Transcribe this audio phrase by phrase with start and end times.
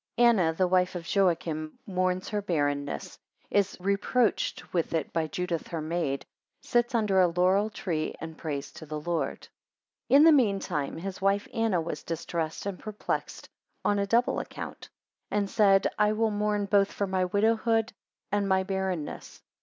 [0.15, 3.19] 1 Anna, the wife of Joachim mourns her barrenness, 6
[3.51, 6.25] is reproached with it by Judith her maid,
[6.63, 9.47] 9 sits under a laurel tree and prays to the Lord.
[10.09, 13.47] IN the mean time his wife Anna was distressed and perplexed
[13.85, 14.89] on a double account,
[15.29, 17.93] and said, I will mourn both for my widowhood
[18.31, 19.43] and my barrenness.